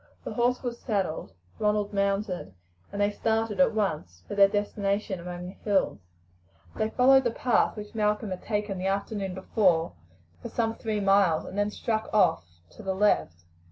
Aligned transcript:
The 0.23 0.33
horse 0.33 0.63
was 0.63 0.79
saddled, 0.79 1.31
Ronald 1.59 1.93
mounted, 1.93 2.55
and 2.91 2.99
they 2.99 3.11
started 3.11 3.59
at 3.59 3.75
once 3.75 4.23
for 4.27 4.33
their 4.33 4.47
destination 4.47 5.19
among 5.19 5.45
the 5.45 5.53
hills. 5.53 5.99
They 6.75 6.89
followed 6.89 7.23
the 7.23 7.29
path 7.29 7.75
which 7.77 7.93
Malcolm 7.93 8.31
had 8.31 8.41
taken 8.41 8.79
the 8.79 8.87
afternoon 8.87 9.35
before 9.35 9.93
for 10.41 10.49
some 10.49 10.73
three 10.73 11.01
miles, 11.01 11.45
and 11.45 11.55
then 11.55 11.69
struck 11.69 12.09
off 12.11 12.43
to 12.71 12.81
the 12.81 12.95
left. 12.95 13.43